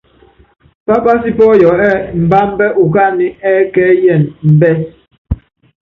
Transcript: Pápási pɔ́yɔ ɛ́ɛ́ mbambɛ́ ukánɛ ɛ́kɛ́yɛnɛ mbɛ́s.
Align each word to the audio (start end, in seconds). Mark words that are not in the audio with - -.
Pápási 0.87 1.29
pɔ́yɔ 1.37 1.71
ɛ́ɛ́ 1.87 1.99
mbambɛ́ 2.23 2.69
ukánɛ 2.83 3.27
ɛ́kɛ́yɛnɛ 3.51 4.31
mbɛ́s. 4.53 4.79